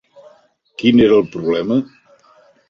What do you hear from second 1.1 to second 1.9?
el problema?